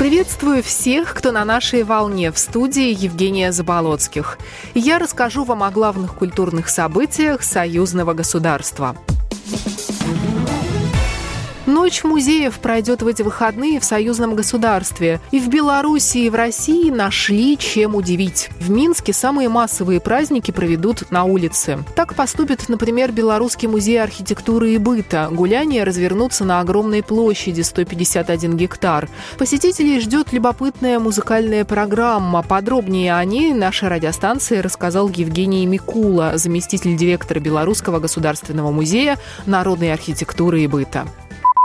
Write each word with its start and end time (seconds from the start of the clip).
Приветствую 0.00 0.62
всех, 0.62 1.12
кто 1.12 1.30
на 1.30 1.44
нашей 1.44 1.82
волне 1.82 2.32
в 2.32 2.38
студии 2.38 2.90
Евгения 2.90 3.52
Заболоцких. 3.52 4.38
Я 4.72 4.98
расскажу 4.98 5.44
вам 5.44 5.62
о 5.62 5.70
главных 5.70 6.14
культурных 6.14 6.70
событиях 6.70 7.42
союзного 7.42 8.14
государства. 8.14 8.96
Ночь 11.80 12.04
музеев 12.04 12.58
пройдет 12.58 13.00
в 13.00 13.06
эти 13.06 13.22
выходные 13.22 13.80
в 13.80 13.84
союзном 13.84 14.34
государстве. 14.34 15.18
И 15.30 15.40
в 15.40 15.48
Беларуси, 15.48 16.18
и 16.18 16.28
в 16.28 16.34
России 16.34 16.90
нашли 16.90 17.56
чем 17.56 17.94
удивить. 17.94 18.50
В 18.60 18.68
Минске 18.68 19.14
самые 19.14 19.48
массовые 19.48 19.98
праздники 19.98 20.50
проведут 20.50 21.10
на 21.10 21.24
улице. 21.24 21.78
Так 21.96 22.14
поступит, 22.14 22.68
например, 22.68 23.12
Белорусский 23.12 23.66
музей 23.66 23.96
архитектуры 23.96 24.72
и 24.72 24.76
быта. 24.76 25.30
Гуляния 25.32 25.86
развернутся 25.86 26.44
на 26.44 26.60
огромной 26.60 27.02
площади 27.02 27.62
151 27.62 28.58
гектар. 28.58 29.08
Посетителей 29.38 30.00
ждет 30.00 30.34
любопытная 30.34 30.98
музыкальная 30.98 31.64
программа. 31.64 32.42
Подробнее 32.42 33.16
о 33.16 33.24
ней 33.24 33.54
нашей 33.54 33.88
радиостанции 33.88 34.58
рассказал 34.58 35.08
Евгений 35.08 35.64
Микула, 35.64 36.32
заместитель 36.34 36.94
директора 36.94 37.40
Белорусского 37.40 38.00
государственного 38.00 38.70
музея 38.70 39.16
народной 39.46 39.94
архитектуры 39.94 40.60
и 40.60 40.66
быта. 40.66 41.06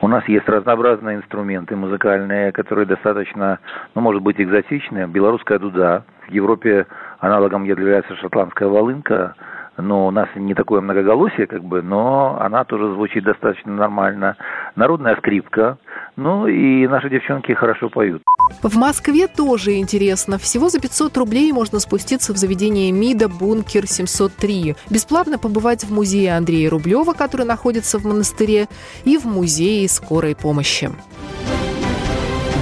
У 0.05 0.07
нас 0.07 0.23
есть 0.27 0.47
разнообразные 0.47 1.17
инструменты 1.17 1.75
музыкальные, 1.75 2.51
которые 2.51 2.85
достаточно, 2.85 3.57
ну, 3.95 4.01
может 4.01 4.21
быть, 4.21 4.39
экзотичные. 4.39 5.07
Белорусская 5.07 5.57
дуда. 5.57 6.03
В 6.27 6.31
Европе 6.31 6.85
аналогом 7.17 7.63
является 7.63 8.15
шотландская 8.17 8.67
волынка. 8.67 9.33
Но 9.77 10.05
у 10.05 10.11
нас 10.11 10.29
не 10.35 10.53
такое 10.53 10.81
многоголосие, 10.81 11.47
как 11.47 11.63
бы, 11.63 11.81
но 11.81 12.37
она 12.39 12.65
тоже 12.65 12.93
звучит 12.93 13.23
достаточно 13.23 13.73
нормально. 13.73 14.37
Народная 14.75 15.15
скрипка. 15.15 15.79
Ну 16.17 16.45
и 16.45 16.87
наши 16.87 17.09
девчонки 17.09 17.53
хорошо 17.53 17.89
поют. 17.89 18.21
В 18.61 18.75
Москве 18.77 19.27
тоже 19.27 19.77
интересно. 19.77 20.37
Всего 20.37 20.69
за 20.69 20.79
500 20.79 21.15
рублей 21.17 21.51
можно 21.51 21.79
спуститься 21.79 22.33
в 22.33 22.37
заведение 22.37 22.91
МИДа 22.91 23.27
«Бункер 23.27 23.85
703». 23.85 24.75
Бесплатно 24.89 25.37
побывать 25.37 25.83
в 25.83 25.91
музее 25.91 26.35
Андрея 26.35 26.69
Рублева, 26.69 27.13
который 27.13 27.45
находится 27.45 27.99
в 27.99 28.05
монастыре, 28.05 28.67
и 29.03 29.17
в 29.17 29.25
музее 29.25 29.87
скорой 29.87 30.35
помощи. 30.35 30.91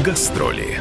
Гастроли. 0.03 0.79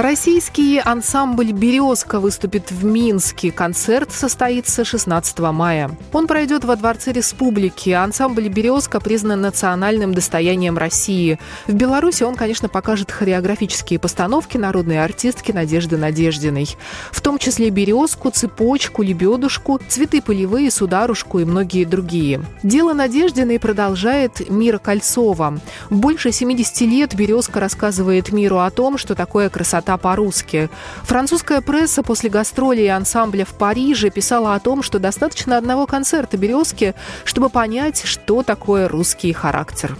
Российский 0.00 0.78
ансамбль 0.78 1.50
«Березка» 1.50 2.20
выступит 2.20 2.70
в 2.70 2.84
Минске. 2.84 3.50
Концерт 3.50 4.12
состоится 4.12 4.84
16 4.84 5.40
мая. 5.40 5.90
Он 6.12 6.28
пройдет 6.28 6.64
во 6.64 6.76
Дворце 6.76 7.10
Республики. 7.10 7.90
Ансамбль 7.90 8.46
«Березка» 8.46 9.00
признан 9.00 9.40
национальным 9.40 10.14
достоянием 10.14 10.78
России. 10.78 11.40
В 11.66 11.72
Беларуси 11.72 12.22
он, 12.22 12.36
конечно, 12.36 12.68
покажет 12.68 13.10
хореографические 13.10 13.98
постановки 13.98 14.56
народной 14.56 15.02
артистки 15.02 15.50
Надежды 15.50 15.96
Надеждиной. 15.96 16.76
В 17.10 17.20
том 17.20 17.36
числе 17.36 17.70
«Березку», 17.70 18.30
«Цепочку», 18.30 19.02
«Лебедушку», 19.02 19.80
«Цветы 19.88 20.22
полевые», 20.22 20.70
«Сударушку» 20.70 21.40
и 21.40 21.44
многие 21.44 21.84
другие. 21.84 22.44
Дело 22.62 22.92
Надеждиной 22.92 23.58
продолжает 23.58 24.48
Мира 24.48 24.78
Кольцова. 24.78 25.58
Больше 25.90 26.30
70 26.30 26.82
лет 26.82 27.16
«Березка» 27.16 27.58
рассказывает 27.58 28.30
миру 28.30 28.58
о 28.58 28.70
том, 28.70 28.96
что 28.96 29.16
такое 29.16 29.50
красота 29.50 29.87
по-русски. 29.96 30.68
Французская 31.04 31.60
пресса 31.60 32.02
после 32.02 32.28
гастролей 32.28 32.90
ансамбля 32.94 33.44
в 33.44 33.54
Париже 33.54 34.10
писала 34.10 34.54
о 34.54 34.60
том, 34.60 34.82
что 34.82 34.98
достаточно 34.98 35.56
одного 35.56 35.86
концерта 35.86 36.36
«Березки», 36.36 36.94
чтобы 37.24 37.48
понять, 37.48 38.02
что 38.04 38.42
такое 38.42 38.88
русский 38.88 39.32
характер. 39.32 39.96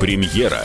Премьера. 0.00 0.62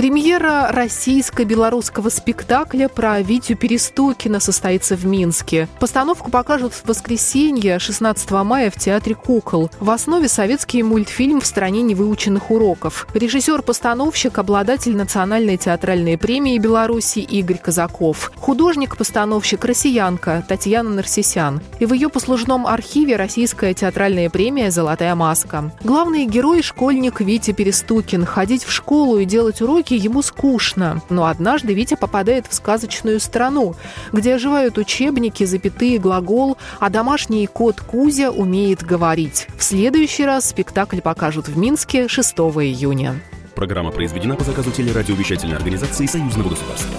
Премьера 0.00 0.68
российско-белорусского 0.72 2.08
спектакля 2.08 2.88
про 2.88 3.20
Витю 3.20 3.54
Перестукина 3.54 4.40
состоится 4.40 4.96
в 4.96 5.04
Минске. 5.04 5.68
Постановку 5.78 6.30
покажут 6.30 6.72
в 6.72 6.86
воскресенье 6.88 7.78
16 7.78 8.30
мая 8.30 8.70
в 8.70 8.76
Театре 8.76 9.14
кукол. 9.14 9.70
В 9.78 9.90
основе 9.90 10.28
советский 10.28 10.82
мультфильм 10.82 11.42
«В 11.42 11.46
стране 11.46 11.82
невыученных 11.82 12.50
уроков». 12.50 13.06
Режиссер-постановщик, 13.12 14.38
обладатель 14.38 14.96
национальной 14.96 15.58
театральной 15.58 16.16
премии 16.16 16.56
Беларуси 16.56 17.18
Игорь 17.18 17.58
Казаков. 17.58 18.32
Художник-постановщик 18.36 19.62
россиянка 19.66 20.42
Татьяна 20.48 20.88
Нарсисян. 20.88 21.60
И 21.78 21.84
в 21.84 21.92
ее 21.92 22.08
послужном 22.08 22.66
архиве 22.66 23.16
российская 23.16 23.74
театральная 23.74 24.30
премия 24.30 24.70
«Золотая 24.70 25.14
маска». 25.14 25.72
Главный 25.84 26.24
герой– 26.24 26.62
школьник 26.62 27.20
Витя 27.20 27.50
Перестукин. 27.50 28.24
Ходить 28.24 28.64
в 28.64 28.72
школу 28.72 29.18
и 29.18 29.26
делать 29.26 29.60
уроки 29.60 29.89
ему 29.96 30.22
скучно. 30.22 31.02
Но 31.08 31.26
однажды 31.26 31.74
Витя 31.74 31.96
попадает 31.96 32.46
в 32.46 32.54
сказочную 32.54 33.20
страну, 33.20 33.74
где 34.12 34.34
оживают 34.34 34.78
учебники, 34.78 35.44
запятые, 35.44 35.98
глагол, 35.98 36.56
а 36.78 36.90
домашний 36.90 37.46
кот 37.46 37.80
Кузя 37.80 38.30
умеет 38.30 38.82
говорить. 38.82 39.46
В 39.56 39.62
следующий 39.62 40.24
раз 40.24 40.48
спектакль 40.48 41.00
покажут 41.00 41.48
в 41.48 41.56
Минске 41.56 42.08
6 42.08 42.34
июня. 42.38 43.20
Программа 43.54 43.90
произведена 43.90 44.36
по 44.36 44.44
заказу 44.44 44.70
телерадиовещательной 44.70 45.56
организации 45.56 46.06
Союзного 46.06 46.50
государства. 46.50 46.96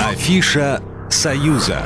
Афиша 0.00 0.80
«Союза». 1.10 1.82